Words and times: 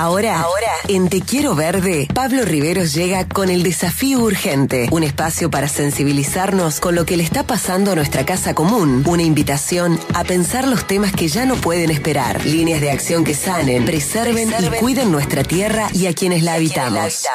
Ahora, 0.00 0.40
ahora, 0.40 0.72
en 0.88 1.10
Te 1.10 1.20
Quiero 1.20 1.54
Verde, 1.54 2.08
Pablo 2.14 2.46
Riveros 2.46 2.94
llega 2.94 3.28
con 3.28 3.50
el 3.50 3.62
desafío 3.62 4.20
urgente, 4.20 4.88
un 4.90 5.02
espacio 5.02 5.50
para 5.50 5.68
sensibilizarnos 5.68 6.80
con 6.80 6.94
lo 6.94 7.04
que 7.04 7.18
le 7.18 7.22
está 7.22 7.46
pasando 7.46 7.92
a 7.92 7.96
nuestra 7.96 8.24
casa 8.24 8.54
común, 8.54 9.04
una 9.06 9.22
invitación 9.22 10.00
a 10.14 10.24
pensar 10.24 10.66
los 10.66 10.86
temas 10.86 11.12
que 11.12 11.28
ya 11.28 11.44
no 11.44 11.56
pueden 11.56 11.90
esperar, 11.90 12.46
líneas 12.46 12.80
de 12.80 12.90
acción 12.90 13.24
que 13.24 13.34
sanen, 13.34 13.84
preserven, 13.84 14.48
y 14.58 14.68
cuiden 14.78 15.12
nuestra 15.12 15.44
tierra 15.44 15.88
y 15.92 16.06
a 16.06 16.14
quienes 16.14 16.44
la 16.44 16.54
habitamos. 16.54 17.26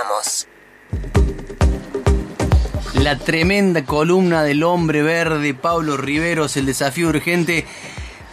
La 2.95 3.19
tremenda 3.19 3.85
columna 3.85 4.41
del 4.41 4.63
hombre 4.63 5.03
verde, 5.03 5.53
Pablo 5.53 5.97
Riveros, 5.97 6.57
el 6.57 6.65
desafío 6.65 7.09
urgente 7.09 7.67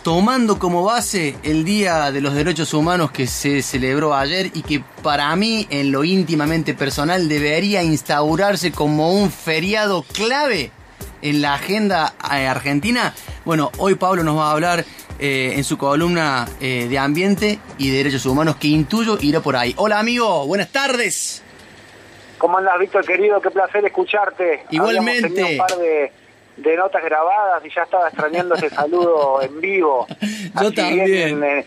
tomando 0.03 0.59
como 0.59 0.85
base 0.85 1.37
el 1.45 1.65
Día 1.65 2.11
de 2.11 2.21
los 2.21 2.35
Derechos 2.35 2.75
Humanos 2.75 3.13
que 3.13 3.27
se 3.27 3.63
celebró 3.63 4.15
ayer 4.15 4.51
y 4.53 4.63
que 4.63 4.83
para 5.03 5.35
mí 5.37 5.67
en 5.71 5.93
lo 5.93 6.03
íntimamente 6.03 6.75
personal 6.75 7.29
debería 7.29 7.83
instaurarse 7.83 8.73
como 8.73 9.13
un 9.13 9.31
feriado 9.31 10.03
clave 10.03 10.73
en 11.23 11.41
la 11.41 11.55
agenda 11.55 12.15
eh, 12.35 12.47
argentina. 12.47 13.15
Bueno, 13.45 13.71
hoy 13.79 13.95
Pablo 13.95 14.25
nos 14.25 14.37
va 14.37 14.49
a 14.49 14.53
hablar 14.53 14.85
eh, 15.21 15.53
en 15.55 15.63
su 15.63 15.79
columna 15.79 16.49
eh, 16.61 16.89
de 16.89 16.99
ambiente 16.99 17.61
y 17.79 17.91
derechos 17.91 18.27
humanos 18.27 18.57
que 18.57 18.69
intuyo 18.69 19.19
irá 19.21 19.41
por 19.41 19.55
ahí. 19.55 19.73
Hola 19.77 20.01
amigo, 20.01 20.47
buenas 20.47 20.71
tardes. 20.73 21.45
¿Cómo 22.39 22.59
andas, 22.59 22.77
Víctor 22.81 23.07
querido? 23.07 23.41
Qué 23.41 23.51
placer 23.53 23.85
escucharte. 23.85 24.65
Igualmente 24.71 25.29
de 25.29 26.13
notas 26.57 27.03
grabadas 27.05 27.65
y 27.65 27.71
ya 27.71 27.83
estaba 27.83 28.09
extrañando 28.09 28.55
ese 28.55 28.71
saludo 28.71 29.41
en 29.43 29.61
vivo. 29.61 30.07
Yo 30.61 30.73
también. 30.73 31.43
Eh, 31.43 31.67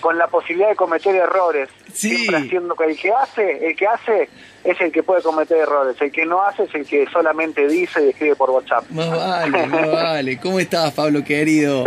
con 0.00 0.16
la 0.16 0.26
posibilidad 0.26 0.70
de 0.70 0.76
cometer 0.76 1.14
errores. 1.14 1.68
Sí. 1.92 2.16
Siempre 2.16 2.36
haciendo 2.36 2.74
que 2.74 2.84
el 2.84 2.98
que 2.98 3.12
hace, 3.12 3.68
el 3.68 3.76
que 3.76 3.86
hace 3.86 4.28
es 4.64 4.80
el 4.80 4.90
que 4.90 5.02
puede 5.02 5.22
cometer 5.22 5.58
errores. 5.58 6.00
El 6.00 6.10
que 6.10 6.24
no 6.24 6.42
hace 6.42 6.64
es 6.64 6.74
el 6.74 6.86
que 6.86 7.06
solamente 7.08 7.66
dice 7.68 8.04
y 8.04 8.08
escribe 8.10 8.36
por 8.36 8.50
WhatsApp. 8.50 8.88
Más 8.90 9.10
vale, 9.16 9.66
más 9.66 9.92
vale. 9.92 10.40
¿Cómo 10.40 10.58
estás, 10.58 10.92
Pablo, 10.94 11.22
querido? 11.24 11.84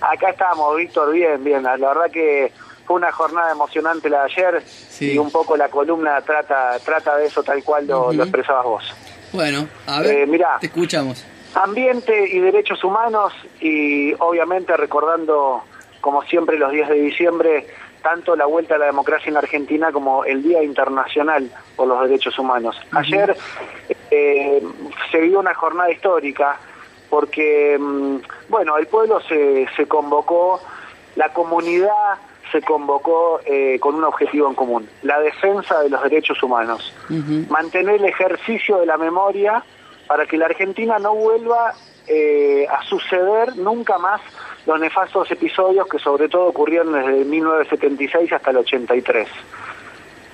Acá 0.00 0.30
estamos, 0.30 0.76
Víctor, 0.76 1.12
bien, 1.12 1.42
bien. 1.42 1.62
La 1.62 1.76
verdad 1.76 2.10
que 2.12 2.52
fue 2.84 2.96
una 2.96 3.10
jornada 3.10 3.52
emocionante 3.52 4.08
la 4.08 4.24
de 4.24 4.32
ayer 4.32 4.62
y 5.00 5.18
un 5.18 5.30
poco 5.30 5.56
la 5.56 5.68
columna 5.68 6.20
trata 6.20 6.78
trata 6.84 7.16
de 7.16 7.26
eso 7.26 7.42
tal 7.42 7.62
cual 7.64 7.86
lo, 7.86 8.12
expresabas 8.12 8.64
vos. 8.64 8.94
Bueno, 9.34 9.66
a 9.88 10.00
ver, 10.00 10.28
eh, 10.28 10.44
te 10.60 10.66
escuchamos. 10.66 11.26
Ambiente 11.56 12.28
y 12.28 12.38
derechos 12.38 12.84
humanos 12.84 13.32
y 13.60 14.14
obviamente 14.20 14.76
recordando, 14.76 15.64
como 16.00 16.22
siempre, 16.22 16.56
los 16.56 16.70
días 16.70 16.88
de 16.88 16.94
diciembre, 16.94 17.66
tanto 18.00 18.36
la 18.36 18.46
vuelta 18.46 18.76
a 18.76 18.78
la 18.78 18.86
democracia 18.86 19.30
en 19.30 19.36
Argentina 19.36 19.90
como 19.90 20.24
el 20.24 20.40
Día 20.44 20.62
Internacional 20.62 21.50
por 21.74 21.88
los 21.88 22.00
Derechos 22.02 22.38
Humanos. 22.38 22.80
Ayer 22.92 23.36
eh, 24.12 24.62
se 25.10 25.20
vio 25.20 25.40
una 25.40 25.54
jornada 25.54 25.90
histórica 25.90 26.56
porque, 27.10 27.76
mm, 27.76 28.16
bueno, 28.50 28.78
el 28.78 28.86
pueblo 28.86 29.20
se, 29.22 29.66
se 29.76 29.86
convocó, 29.86 30.60
la 31.16 31.30
comunidad 31.30 32.18
se 32.54 32.62
convocó 32.62 33.40
eh, 33.44 33.80
con 33.80 33.96
un 33.96 34.04
objetivo 34.04 34.48
en 34.48 34.54
común, 34.54 34.88
la 35.02 35.18
defensa 35.18 35.80
de 35.80 35.88
los 35.88 36.00
derechos 36.04 36.40
humanos, 36.40 36.94
mantener 37.48 37.96
el 37.96 38.04
ejercicio 38.04 38.78
de 38.78 38.86
la 38.86 38.96
memoria 38.96 39.64
para 40.06 40.24
que 40.24 40.38
la 40.38 40.46
Argentina 40.46 41.00
no 41.00 41.16
vuelva 41.16 41.74
eh, 42.06 42.64
a 42.70 42.84
suceder 42.84 43.56
nunca 43.56 43.98
más 43.98 44.20
los 44.66 44.78
nefastos 44.78 45.28
episodios 45.32 45.88
que 45.88 45.98
sobre 45.98 46.28
todo 46.28 46.44
ocurrieron 46.44 46.92
desde 46.92 47.24
1976 47.24 48.32
hasta 48.32 48.50
el 48.50 48.58
83. 48.58 49.28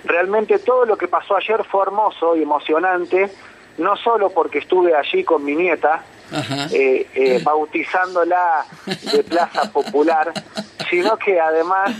Realmente 0.05 0.59
todo 0.59 0.85
lo 0.85 0.99
que 0.99 1.09
pasó 1.09 1.37
ayer 1.37 1.65
fue 1.65 1.85
hermoso 1.85 2.37
y 2.37 2.43
emocionante, 2.43 3.31
no 3.79 3.97
solo 3.97 4.29
porque 4.29 4.59
estuve 4.59 4.95
allí 4.95 5.25
con 5.25 5.43
mi 5.43 5.55
nieta, 5.55 6.05
eh, 6.71 7.07
eh, 7.15 7.41
bautizándola 7.45 8.67
de 9.11 9.25
Plaza 9.25 9.73
Popular, 9.73 10.33
sino 10.91 11.17
que 11.17 11.41
además 11.41 11.95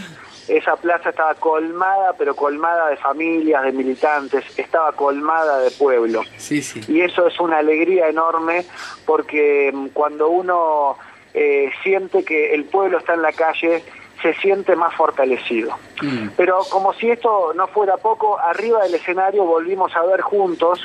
esa 0.49 0.77
plaza 0.77 1.11
estaba 1.11 1.35
colmada, 1.35 2.13
pero 2.19 2.35
colmada 2.35 2.89
de 2.89 2.97
familias, 2.97 3.63
de 3.63 3.73
militantes, 3.73 4.45
estaba 4.59 4.93
colmada 4.93 5.61
de 5.61 5.71
pueblo. 5.71 6.23
Sí, 6.37 6.61
sí. 6.61 6.81
Y 6.89 7.01
eso 7.03 7.27
es 7.27 7.39
una 7.41 7.59
alegría 7.59 8.09
enorme 8.09 8.65
porque 9.07 9.71
mm, 9.73 9.89
cuando 9.89 10.29
uno 10.29 10.97
eh, 11.35 11.71
siente 11.83 12.25
que 12.25 12.53
el 12.55 12.65
pueblo 12.65 12.99
está 12.99 13.15
en 13.15 13.23
la 13.23 13.33
calle, 13.33 13.83
se 14.23 14.35
siente 14.35 14.77
más 14.77 14.95
fortalecido. 14.95 15.77
Mm. 16.03 16.31
Pero 16.37 16.61
como 16.69 16.93
si 16.95 17.11
esto 17.11 17.53
no 17.55 17.69
fuera 17.69 17.97
poco, 17.97 18.39
arriba 18.39 18.83
del 18.83 18.95
escenario 18.95 19.45
volvimos 19.45 19.95
a 19.95 20.03
ver 20.03 20.21
juntos 20.21 20.81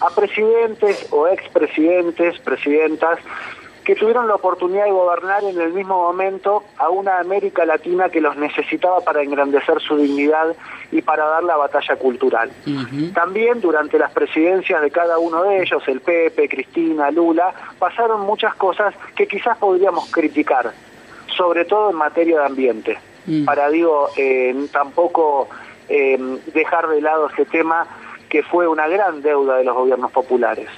a 0.00 0.10
presidentes 0.10 1.08
o 1.10 1.26
expresidentes, 1.26 2.38
presidentas, 2.40 3.18
que 3.86 3.94
tuvieron 3.94 4.26
la 4.26 4.34
oportunidad 4.34 4.84
de 4.84 4.90
gobernar 4.90 5.44
en 5.44 5.60
el 5.60 5.72
mismo 5.72 5.96
momento 5.96 6.64
a 6.76 6.90
una 6.90 7.20
América 7.20 7.64
Latina 7.64 8.08
que 8.08 8.20
los 8.20 8.36
necesitaba 8.36 9.00
para 9.02 9.22
engrandecer 9.22 9.80
su 9.80 9.96
dignidad 9.96 10.56
y 10.90 11.02
para 11.02 11.24
dar 11.24 11.44
la 11.44 11.56
batalla 11.56 11.94
cultural. 11.94 12.50
También 13.14 13.60
durante 13.60 13.96
las 13.96 14.10
presidencias 14.10 14.82
de 14.82 14.90
cada 14.90 15.18
uno 15.18 15.44
de 15.44 15.62
ellos, 15.62 15.84
el 15.86 16.00
Pepe, 16.00 16.48
Cristina, 16.48 17.12
Lula, 17.12 17.54
pasaron 17.78 18.22
muchas 18.22 18.56
cosas 18.56 18.92
que 19.14 19.28
quizás 19.28 19.56
podríamos 19.56 20.10
criticar, 20.10 20.72
sobre 21.36 21.64
todo 21.64 21.90
en 21.90 21.96
materia 21.96 22.40
de 22.40 22.44
ambiente. 22.44 22.98
Mm. 23.26 23.44
Para, 23.44 23.70
digo, 23.70 24.08
eh, 24.16 24.66
tampoco 24.72 25.48
eh, 25.88 26.18
dejar 26.52 26.88
de 26.88 27.00
lado 27.00 27.28
este 27.28 27.44
tema 27.44 27.86
que 28.28 28.42
fue 28.42 28.66
una 28.66 28.88
gran 28.88 29.22
deuda 29.22 29.56
de 29.56 29.64
los 29.64 29.74
gobiernos 29.74 30.10
populares. 30.12 30.68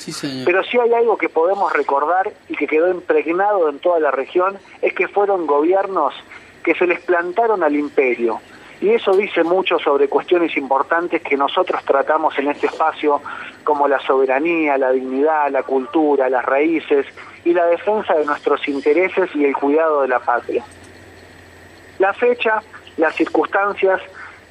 Pero 0.44 0.62
si 0.64 0.78
hay 0.78 0.92
algo 0.92 1.16
que 1.16 1.28
podemos 1.28 1.72
recordar 1.72 2.32
y 2.48 2.56
que 2.56 2.66
quedó 2.66 2.90
impregnado 2.90 3.68
en 3.68 3.78
toda 3.78 4.00
la 4.00 4.10
región, 4.10 4.58
es 4.82 4.92
que 4.92 5.08
fueron 5.08 5.46
gobiernos 5.46 6.14
que 6.62 6.74
se 6.74 6.86
les 6.86 7.00
plantaron 7.00 7.62
al 7.62 7.74
imperio. 7.74 8.40
Y 8.80 8.90
eso 8.90 9.16
dice 9.16 9.42
mucho 9.42 9.78
sobre 9.78 10.08
cuestiones 10.08 10.56
importantes 10.56 11.22
que 11.22 11.36
nosotros 11.36 11.82
tratamos 11.84 12.38
en 12.38 12.48
este 12.48 12.66
espacio, 12.66 13.20
como 13.64 13.88
la 13.88 13.98
soberanía, 14.00 14.78
la 14.78 14.92
dignidad, 14.92 15.50
la 15.50 15.64
cultura, 15.64 16.28
las 16.28 16.44
raíces 16.44 17.06
y 17.44 17.52
la 17.54 17.66
defensa 17.66 18.14
de 18.14 18.24
nuestros 18.24 18.66
intereses 18.68 19.30
y 19.34 19.44
el 19.44 19.56
cuidado 19.56 20.02
de 20.02 20.08
la 20.08 20.20
patria. 20.20 20.64
La 21.98 22.12
fecha, 22.12 22.62
las 22.96 23.16
circunstancias, 23.16 24.00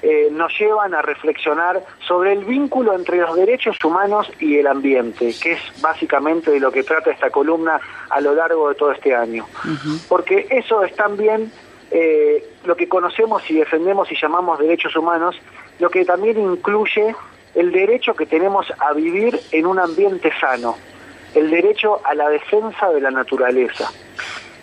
eh, 0.02 0.30
nos 0.31 0.58
llevan 0.59 0.94
a 0.94 1.02
reflexionar 1.02 1.84
sobre 2.08 2.34
el 2.34 2.46
vínculo 2.46 2.94
entre 2.94 3.18
los 3.18 3.35
derechos 3.35 3.78
humanos 3.84 4.31
y 4.40 4.58
el 4.58 4.68
ambiente, 4.68 5.34
que 5.41 5.53
es 5.53 5.81
básicamente 5.81 6.52
de 6.52 6.59
lo 6.59 6.72
que 6.72 6.84
trata 6.84 7.09
esta 7.09 7.31
columna 7.31 7.80
a 8.09 8.22
lo 8.22 8.36
largo 8.36 8.69
de 8.69 8.75
todo 8.75 8.91
este 8.91 9.16
año. 9.16 9.47
Porque 10.07 10.47
eso 10.52 10.84
es 10.84 10.96
también 10.96 11.52
eh, 11.90 12.46
lo 12.66 12.75
que 12.75 12.88
conocemos 12.88 13.50
y 13.50 13.56
defendemos 13.56 14.12
y 14.12 14.16
llamamos 14.16 14.59
derechos 14.59 14.96
humanos, 14.96 15.36
lo 15.80 15.90
que 15.90 16.06
también 16.06 16.40
incluye 16.40 17.16
el 17.56 17.72
derecho 17.72 18.13
que 18.13 18.28
tenemos 18.28 18.72
a 18.78 18.94
vivir 18.94 19.40
en 19.52 19.66
un 19.66 19.80
ambiente 19.80 20.31
sano, 20.40 20.78
el 21.34 21.50
derecho 21.50 22.02
a 22.06 22.13
la 22.13 22.30
defensa 22.30 22.91
de 22.91 23.02
la 23.02 23.09
naturaleza. 23.09 23.90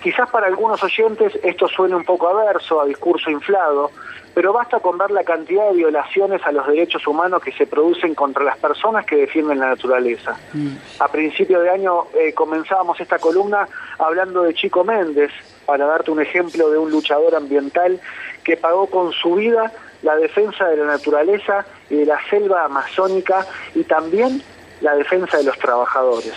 Quizás 0.04 0.28
para 0.28 0.48
algunos 0.48 0.82
oyentes 0.82 1.32
esto 1.42 1.66
suene 1.66 1.96
un 1.96 2.04
poco 2.04 2.28
averso, 2.28 2.78
a 2.78 2.84
discurso 2.84 3.30
inflado, 3.30 3.90
pero 4.34 4.52
basta 4.52 4.78
con 4.80 4.98
ver 4.98 5.10
la 5.10 5.24
cantidad 5.24 5.66
de 5.70 5.76
violaciones 5.76 6.42
a 6.44 6.52
los 6.52 6.66
derechos 6.66 7.06
humanos 7.06 7.42
que 7.42 7.52
se 7.52 7.66
producen 7.66 8.14
contra 8.14 8.44
las 8.44 8.58
personas 8.58 9.06
que 9.06 9.16
defienden 9.16 9.60
la 9.60 9.68
naturaleza. 9.68 10.36
Mm. 10.52 10.76
A 10.98 11.08
principio 11.08 11.58
de 11.60 11.70
año 11.70 12.04
eh, 12.12 12.34
comenzábamos 12.34 13.00
esta 13.00 13.18
columna 13.18 13.66
hablando 13.98 14.42
de 14.42 14.52
Chico 14.52 14.84
Méndez, 14.84 15.30
para 15.64 15.86
darte 15.86 16.10
un 16.10 16.20
ejemplo 16.20 16.68
de 16.68 16.76
un 16.76 16.90
luchador 16.90 17.34
ambiental 17.34 17.98
que 18.44 18.58
pagó 18.58 18.88
con 18.88 19.10
su 19.10 19.36
vida 19.36 19.72
la 20.02 20.16
defensa 20.16 20.68
de 20.68 20.76
la 20.76 20.84
naturaleza 20.84 21.64
y 21.88 21.94
de 21.94 22.04
la 22.04 22.18
selva 22.28 22.66
amazónica 22.66 23.46
y 23.74 23.84
también 23.84 24.42
la 24.82 24.94
defensa 24.96 25.38
de 25.38 25.44
los 25.44 25.58
trabajadores. 25.58 26.34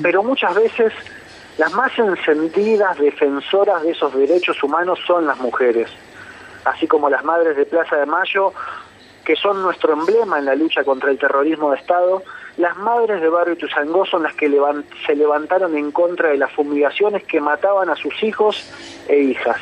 Pero 0.00 0.22
muchas 0.22 0.54
veces 0.54 0.92
las 1.58 1.72
más 1.74 1.96
encendidas 1.98 2.98
defensoras 2.98 3.82
de 3.82 3.90
esos 3.90 4.14
derechos 4.14 4.62
humanos 4.62 4.98
son 5.06 5.26
las 5.26 5.38
mujeres 5.38 5.90
así 6.68 6.86
como 6.86 7.08
las 7.08 7.24
madres 7.24 7.56
de 7.56 7.66
Plaza 7.66 7.96
de 7.96 8.06
Mayo, 8.06 8.52
que 9.24 9.36
son 9.36 9.62
nuestro 9.62 9.92
emblema 9.92 10.38
en 10.38 10.46
la 10.46 10.54
lucha 10.54 10.84
contra 10.84 11.10
el 11.10 11.18
terrorismo 11.18 11.70
de 11.70 11.76
Estado, 11.76 12.22
las 12.56 12.76
madres 12.76 13.20
de 13.20 13.28
Barrio 13.28 13.56
Tuzangó 13.56 14.04
son 14.06 14.22
las 14.22 14.34
que 14.34 14.50
se 15.06 15.14
levantaron 15.14 15.76
en 15.76 15.92
contra 15.92 16.30
de 16.30 16.38
las 16.38 16.50
fumigaciones 16.52 17.24
que 17.24 17.40
mataban 17.40 17.90
a 17.90 17.96
sus 17.96 18.22
hijos 18.22 18.70
e 19.08 19.18
hijas. 19.18 19.58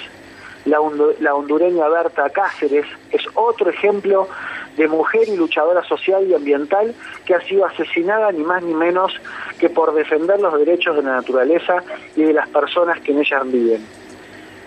La 0.64 0.80
hondureña 0.80 1.88
Berta 1.88 2.28
Cáceres 2.30 2.86
es 3.12 3.22
otro 3.34 3.70
ejemplo 3.70 4.28
de 4.76 4.88
mujer 4.88 5.28
y 5.28 5.36
luchadora 5.36 5.82
social 5.84 6.26
y 6.28 6.34
ambiental 6.34 6.94
que 7.24 7.34
ha 7.34 7.40
sido 7.42 7.64
asesinada 7.64 8.30
ni 8.32 8.42
más 8.42 8.62
ni 8.62 8.74
menos 8.74 9.12
que 9.58 9.70
por 9.70 9.94
defender 9.94 10.40
los 10.40 10.58
derechos 10.58 10.96
de 10.96 11.02
la 11.02 11.16
naturaleza 11.16 11.82
y 12.14 12.22
de 12.22 12.32
las 12.32 12.48
personas 12.48 13.00
que 13.00 13.12
en 13.12 13.20
ellas 13.20 13.42
viven. 13.50 13.84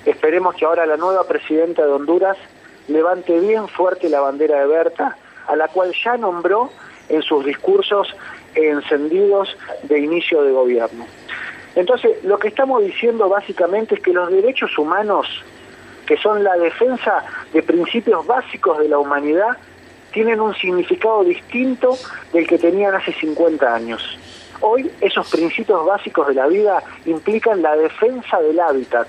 Esperemos 0.06 0.56
que 0.56 0.65
ahora 0.65 0.85
la 0.85 0.97
nueva 0.97 1.27
presidenta 1.27 1.85
de 1.85 1.91
Honduras 1.91 2.38
levante 2.88 3.39
bien 3.39 3.67
fuerte 3.67 4.09
la 4.09 4.21
bandera 4.21 4.59
de 4.61 4.67
Berta, 4.67 5.15
a 5.47 5.56
la 5.56 5.67
cual 5.67 5.94
ya 6.03 6.17
nombró 6.17 6.71
en 7.09 7.21
sus 7.21 7.45
discursos 7.45 8.15
encendidos 8.55 9.55
de 9.83 10.00
inicio 10.00 10.41
de 10.44 10.51
gobierno. 10.51 11.05
Entonces, 11.75 12.23
lo 12.23 12.38
que 12.39 12.47
estamos 12.47 12.83
diciendo 12.83 13.29
básicamente 13.29 13.95
es 13.95 14.01
que 14.01 14.12
los 14.12 14.31
derechos 14.31 14.75
humanos, 14.77 15.27
que 16.05 16.17
son 16.17 16.44
la 16.44 16.55
defensa 16.57 17.23
de 17.53 17.62
principios 17.62 18.25
básicos 18.25 18.79
de 18.79 18.89
la 18.89 18.97
humanidad, 18.97 19.57
tienen 20.11 20.39
un 20.39 20.56
significado 20.56 21.23
distinto 21.23 21.97
del 22.33 22.47
que 22.47 22.57
tenían 22.57 22.95
hace 22.95 23.13
50 23.13 23.73
años. 23.73 24.17
Hoy 24.61 24.91
esos 25.00 25.29
principios 25.29 25.85
básicos 25.85 26.27
de 26.27 26.33
la 26.33 26.47
vida 26.47 26.83
implican 27.06 27.61
la 27.61 27.75
defensa 27.75 28.41
del 28.41 28.59
hábitat 28.59 29.07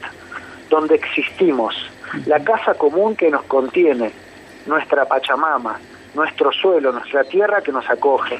donde 0.69 0.95
existimos, 0.95 1.75
la 2.27 2.43
casa 2.45 2.75
común 2.75 3.17
que 3.17 3.31
nos 3.31 3.43
contiene, 3.43 4.13
nuestra 4.67 5.07
Pachamama, 5.07 5.81
nuestro 6.15 6.53
suelo, 6.53 6.93
nuestra 6.93 7.25
tierra 7.25 7.61
que 7.61 7.73
nos 7.73 7.89
acoge. 7.91 8.39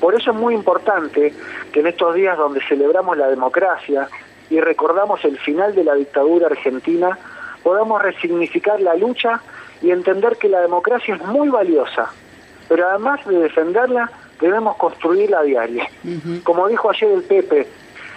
Por 0.00 0.14
eso 0.14 0.30
es 0.30 0.36
muy 0.36 0.54
importante 0.54 1.34
que 1.72 1.80
en 1.80 1.86
estos 1.86 2.14
días 2.14 2.38
donde 2.38 2.62
celebramos 2.66 3.16
la 3.18 3.28
democracia 3.28 4.08
y 4.48 4.60
recordamos 4.60 5.22
el 5.24 5.38
final 5.38 5.74
de 5.74 5.84
la 5.84 5.94
dictadura 5.94 6.46
argentina, 6.46 7.18
podamos 7.62 8.00
resignificar 8.00 8.80
la 8.80 8.94
lucha 8.94 9.40
y 9.82 9.90
entender 9.90 10.36
que 10.36 10.48
la 10.48 10.60
democracia 10.60 11.14
es 11.14 11.22
muy 11.24 11.48
valiosa, 11.48 12.10
pero 12.68 12.88
además 12.88 13.24
de 13.26 13.38
defenderla, 13.38 14.10
debemos 14.40 14.76
construirla 14.76 15.40
a 15.40 15.42
diario. 15.42 15.84
Como 16.44 16.68
dijo 16.68 16.90
ayer 16.90 17.10
el 17.10 17.22
Pepe, 17.22 17.66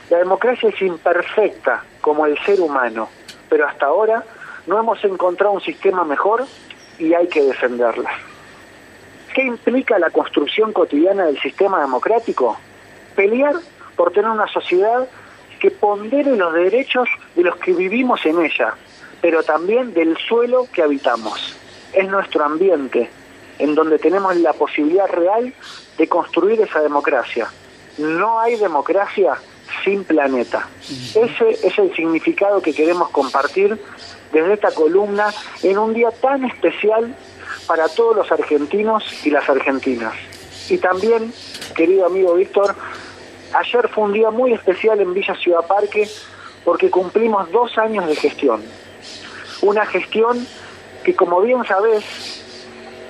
la 0.09 0.17
democracia 0.17 0.69
es 0.69 0.81
imperfecta 0.81 1.83
como 2.01 2.25
el 2.25 2.37
ser 2.39 2.59
humano, 2.61 3.09
pero 3.49 3.67
hasta 3.67 3.85
ahora 3.85 4.23
no 4.67 4.79
hemos 4.79 5.03
encontrado 5.03 5.53
un 5.53 5.61
sistema 5.61 6.03
mejor 6.03 6.45
y 6.99 7.13
hay 7.13 7.27
que 7.27 7.41
defenderla. 7.43 8.11
¿Qué 9.33 9.43
implica 9.43 9.97
la 9.97 10.11
construcción 10.11 10.73
cotidiana 10.73 11.25
del 11.25 11.39
sistema 11.39 11.81
democrático? 11.81 12.57
Pelear 13.15 13.55
por 13.95 14.11
tener 14.11 14.29
una 14.29 14.47
sociedad 14.47 15.07
que 15.59 15.71
pondere 15.71 16.35
los 16.35 16.53
derechos 16.53 17.07
de 17.35 17.43
los 17.43 17.55
que 17.55 17.73
vivimos 17.73 18.25
en 18.25 18.43
ella, 18.43 18.75
pero 19.23 19.41
también 19.41 19.93
del 19.93 20.17
suelo 20.17 20.67
que 20.73 20.83
habitamos. 20.83 21.55
Es 21.93 22.09
nuestro 22.09 22.43
ambiente, 22.43 23.09
en 23.57 23.73
donde 23.73 23.97
tenemos 23.97 24.35
la 24.35 24.51
posibilidad 24.51 25.07
real 25.07 25.53
de 25.97 26.07
construir 26.09 26.59
esa 26.59 26.81
democracia. 26.81 27.47
No 27.97 28.41
hay 28.41 28.57
democracia 28.57 29.35
sin 29.85 30.03
planeta. 30.03 30.67
Ese 30.81 31.51
es 31.51 31.79
el 31.79 31.95
significado 31.95 32.61
que 32.61 32.73
queremos 32.73 33.11
compartir 33.11 33.79
desde 34.33 34.55
esta 34.55 34.71
columna 34.71 35.33
en 35.61 35.77
un 35.77 35.93
día 35.93 36.11
tan 36.11 36.43
especial 36.43 37.15
para 37.65 37.87
todos 37.87 38.17
los 38.17 38.29
argentinos 38.29 39.05
y 39.25 39.29
las 39.29 39.47
argentinas. 39.47 40.15
Y 40.67 40.79
también, 40.79 41.33
querido 41.77 42.07
amigo 42.07 42.33
Víctor, 42.33 42.75
ayer 43.53 43.87
fue 43.87 44.03
un 44.03 44.11
día 44.11 44.31
muy 44.31 44.51
especial 44.51 44.99
en 44.99 45.13
Villa 45.13 45.35
Ciudad 45.35 45.65
Parque 45.65 46.09
porque 46.65 46.89
cumplimos 46.89 47.49
dos 47.51 47.77
años 47.77 48.05
de 48.05 48.17
gestión. 48.17 48.61
Una 49.63 49.85
gestión 49.85 50.45
que, 51.05 51.15
como 51.15 51.39
bien 51.39 51.63
sabés, 51.63 52.03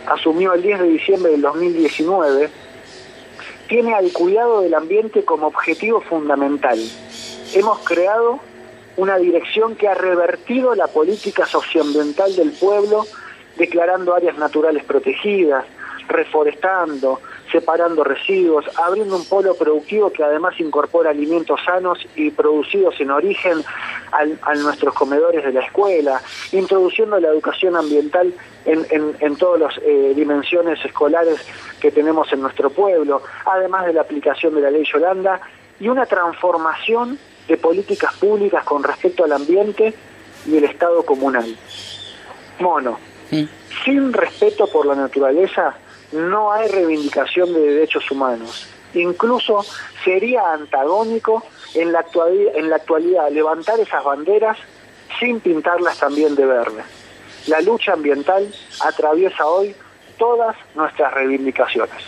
asumió 0.05 0.53
el 0.53 0.61
10 0.61 0.81
de 0.81 0.87
diciembre 0.87 1.31
del 1.31 1.41
2019, 1.41 2.47
tiene 3.67 3.95
al 3.95 4.11
cuidado 4.13 4.61
del 4.61 4.75
ambiente 4.75 5.25
como 5.25 5.47
objetivo 5.47 6.01
fundamental. 6.01 6.77
Hemos 7.55 7.79
creado 7.79 8.39
una 8.97 9.17
dirección 9.17 9.75
que 9.75 9.87
ha 9.87 9.95
revertido 9.95 10.75
la 10.75 10.85
política 10.85 11.47
socioambiental 11.47 12.35
del 12.35 12.51
pueblo, 12.51 13.07
declarando 13.57 14.13
áreas 14.13 14.37
naturales 14.37 14.83
protegidas, 14.83 15.65
reforestando, 16.07 17.19
separando 17.51 18.03
residuos, 18.03 18.65
abriendo 18.77 19.15
un 19.15 19.25
polo 19.25 19.55
productivo 19.55 20.11
que 20.11 20.23
además 20.23 20.59
incorpora 20.59 21.09
alimentos 21.09 21.59
sanos 21.65 21.97
y 22.15 22.29
producidos 22.29 22.99
en 22.99 23.09
origen 23.09 23.63
a 24.13 24.55
nuestros 24.55 24.93
comedores 24.93 25.43
de 25.43 25.51
la 25.51 25.61
escuela, 25.61 26.21
introduciendo 26.51 27.19
la 27.19 27.29
educación 27.29 27.75
ambiental 27.75 28.33
en, 28.65 29.15
en, 29.19 29.35
todas 29.35 29.59
las 29.59 29.77
eh, 29.83 30.13
dimensiones 30.15 30.83
escolares 30.85 31.39
que 31.79 31.91
tenemos 31.91 32.31
en 32.31 32.41
nuestro 32.41 32.69
pueblo, 32.69 33.21
además 33.45 33.85
de 33.85 33.93
la 33.93 34.01
aplicación 34.01 34.55
de 34.55 34.61
la 34.61 34.71
ley 34.71 34.85
Yolanda 34.85 35.41
y 35.79 35.87
una 35.87 36.05
transformación 36.05 37.17
de 37.47 37.57
políticas 37.57 38.13
públicas 38.13 38.63
con 38.63 38.83
respecto 38.83 39.23
al 39.25 39.33
ambiente 39.33 39.93
y 40.45 40.57
el 40.57 40.63
Estado 40.63 41.03
comunal. 41.03 41.55
Mono, 42.59 42.99
sin 43.83 44.13
respeto 44.13 44.67
por 44.67 44.85
la 44.85 44.95
naturaleza, 44.95 45.75
no 46.11 46.51
hay 46.51 46.69
reivindicación 46.69 47.53
de 47.53 47.59
derechos 47.59 48.09
humanos. 48.11 48.67
Incluso 48.93 49.65
sería 50.03 50.53
antagónico 50.53 51.43
en 51.73 51.91
la, 51.91 51.99
actualidad, 51.99 52.55
en 52.55 52.69
la 52.69 52.75
actualidad 52.77 53.31
levantar 53.31 53.79
esas 53.79 54.03
banderas 54.03 54.57
sin 55.19 55.39
pintarlas 55.39 55.97
también 55.99 56.35
de 56.35 56.45
verde. 56.45 56.83
La 57.47 57.61
lucha 57.61 57.93
ambiental 57.93 58.53
atraviesa 58.81 59.45
hoy 59.45 59.75
todas 60.17 60.55
nuestras 60.75 61.13
reivindicaciones. 61.13 62.03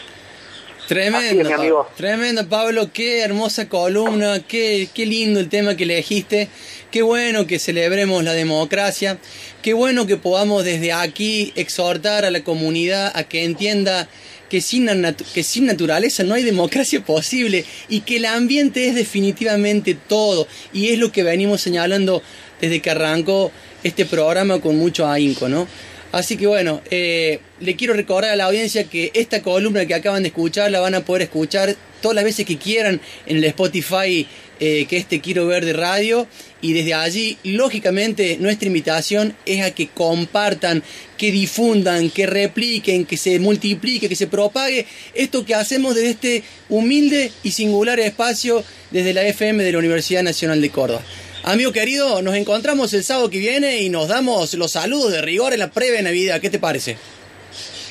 Tremendo, 0.87 1.49
Pablo, 1.49 1.87
tremendo 1.97 2.47
Pablo, 2.47 2.89
qué 2.93 3.21
hermosa 3.21 3.67
columna, 3.67 4.43
qué, 4.47 4.87
qué 4.93 5.07
lindo 5.07 5.39
el 5.39 5.49
tema 5.49 5.75
que 5.75 5.83
elegiste, 5.83 6.47
qué 6.91 7.01
bueno 7.01 7.47
que 7.47 7.57
celebremos 7.57 8.23
la 8.23 8.33
democracia, 8.33 9.17
qué 9.65 9.73
bueno 9.73 10.05
que 10.05 10.15
podamos 10.15 10.63
desde 10.63 10.93
aquí 10.93 11.51
exhortar 11.55 12.23
a 12.23 12.29
la 12.29 12.43
comunidad 12.43 13.11
a 13.15 13.23
que 13.23 13.43
entienda 13.43 14.07
que 14.47 14.61
sin, 14.61 14.87
que 15.33 15.41
sin 15.41 15.65
naturaleza 15.65 16.21
no 16.21 16.35
hay 16.35 16.43
democracia 16.43 17.03
posible 17.03 17.65
y 17.89 18.01
que 18.01 18.17
el 18.17 18.25
ambiente 18.25 18.87
es 18.87 18.93
definitivamente 18.93 19.95
todo 19.95 20.47
y 20.71 20.89
es 20.89 20.99
lo 20.99 21.11
que 21.11 21.23
venimos 21.23 21.61
señalando 21.61 22.21
desde 22.61 22.79
que 22.79 22.91
arrancó 22.91 23.51
este 23.83 24.05
programa 24.05 24.61
con 24.61 24.77
mucho 24.77 25.07
ahínco, 25.07 25.49
¿no? 25.49 25.67
Así 26.11 26.37
que 26.37 26.45
bueno, 26.45 26.81
eh, 26.91 27.39
le 27.59 27.75
quiero 27.75 27.95
recordar 27.95 28.33
a 28.33 28.35
la 28.35 28.45
audiencia 28.45 28.83
que 28.83 29.09
esta 29.15 29.41
columna 29.41 29.87
que 29.87 29.95
acaban 29.95 30.21
de 30.21 30.27
escuchar 30.27 30.69
la 30.69 30.79
van 30.79 30.93
a 30.93 31.03
poder 31.03 31.23
escuchar 31.23 31.75
todas 32.03 32.13
las 32.13 32.23
veces 32.23 32.45
que 32.45 32.59
quieran 32.59 33.01
en 33.25 33.37
el 33.37 33.43
Spotify 33.45 34.27
eh, 34.59 34.85
que 34.89 34.97
este 34.97 35.21
Quiero 35.21 35.47
Ver 35.47 35.65
de 35.65 35.73
Radio. 35.73 36.27
Y 36.61 36.73
desde 36.73 36.93
allí, 36.93 37.37
lógicamente, 37.43 38.37
nuestra 38.39 38.67
invitación 38.67 39.35
es 39.45 39.63
a 39.63 39.71
que 39.71 39.87
compartan, 39.87 40.83
que 41.17 41.31
difundan, 41.31 42.09
que 42.09 42.25
repliquen, 42.25 43.05
que 43.05 43.17
se 43.17 43.39
multiplique, 43.39 44.09
que 44.09 44.15
se 44.15 44.27
propague 44.27 44.85
esto 45.13 45.45
que 45.45 45.53
hacemos 45.53 45.95
desde 45.95 46.09
este 46.09 46.43
humilde 46.69 47.31
y 47.43 47.51
singular 47.51 47.99
espacio 47.99 48.63
desde 48.91 49.13
la 49.13 49.23
FM 49.27 49.63
de 49.63 49.71
la 49.71 49.77
Universidad 49.77 50.23
Nacional 50.23 50.61
de 50.61 50.69
Córdoba. 50.69 51.03
Amigo 51.43 51.71
querido, 51.71 52.23
nos 52.23 52.33
encontramos 52.35 52.91
el 52.93 53.03
sábado 53.03 53.29
que 53.29 53.37
viene 53.37 53.81
y 53.83 53.89
nos 53.89 54.07
damos 54.07 54.55
los 54.55 54.71
saludos 54.71 55.11
de 55.11 55.21
rigor 55.21 55.53
en 55.53 55.59
la 55.59 55.69
previa 55.69 56.01
Navidad. 56.01 56.41
¿Qué 56.41 56.49
te 56.49 56.57
parece? 56.57 56.97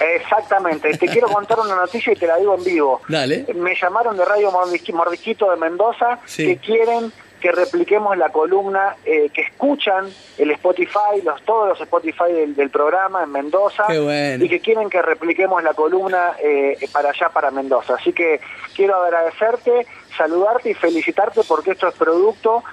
Exactamente, 0.01 0.97
te 0.97 1.07
quiero 1.09 1.29
contar 1.29 1.61
una 1.61 1.77
noticia 1.77 2.13
y 2.13 2.17
te 2.17 2.27
la 2.27 2.37
digo 2.37 2.55
en 2.55 2.65
vivo. 2.65 3.01
Dale. 3.09 3.47
Me 3.55 3.75
llamaron 3.75 4.17
de 4.17 4.25
Radio 4.25 4.51
Mordisquito 4.51 5.51
de 5.51 5.57
Mendoza 5.57 6.19
que 6.37 6.57
quieren 6.59 7.13
que 7.45 7.53
repliquemos 7.53 8.17
la 8.17 8.31
columna, 8.31 8.97
eh, 9.05 9.29
que 9.29 9.43
escuchan 9.43 10.09
el 10.39 10.51
Spotify, 10.53 11.21
los, 11.23 11.43
todos 11.43 11.69
los 11.69 11.81
Spotify 11.83 12.33
del, 12.57 12.71
programa 12.71 13.23
en 13.23 13.33
Mendoza, 13.33 13.85
y 13.91 14.49
que 14.49 14.61
quieren 14.61 14.89
que 14.89 15.03
repliquemos 15.03 15.63
la 15.63 15.75
columna 15.75 16.37
eh, 16.43 16.79
para 16.91 17.11
allá, 17.11 17.29
para 17.29 17.51
Mendoza. 17.51 17.97
Así 17.97 18.15
que 18.15 18.41
quiero 18.75 18.97
agradecerte, 18.97 19.87
saludarte 20.17 20.71
y 20.71 20.75
felicitarte 20.75 21.43
porque 21.47 21.73
esto 21.73 21.87
es 21.87 21.95
producto 21.95 22.65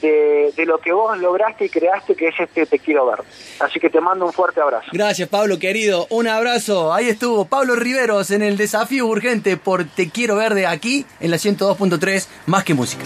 de, 0.00 0.52
lo 0.66 0.78
que 0.78 0.92
vos 0.92 1.18
lograste 1.18 1.66
y 1.66 1.68
creaste, 1.68 2.14
que 2.14 2.28
es 2.28 2.34
este 2.38 2.66
Te 2.66 2.78
Quiero 2.78 3.06
Ver. 3.06 3.20
Así 3.58 3.80
que 3.80 3.90
te 3.90 4.00
mando 4.00 4.26
un 4.26 4.32
fuerte 4.32 4.60
abrazo. 4.60 4.88
Gracias, 4.92 5.28
Pablo, 5.28 5.58
querido. 5.58 6.06
Un 6.10 6.28
abrazo. 6.28 6.92
Ahí 6.92 7.08
estuvo 7.08 7.44
Pablo 7.44 7.74
Riveros 7.74 8.30
en 8.30 8.42
el 8.42 8.56
desafío 8.56 9.06
urgente 9.06 9.56
por 9.56 9.84
Te 9.84 10.10
Quiero 10.10 10.36
Ver 10.36 10.54
de 10.54 10.66
aquí, 10.66 11.04
en 11.20 11.30
la 11.30 11.36
102.3, 11.36 12.28
más 12.46 12.64
que 12.64 12.74
música. 12.74 13.04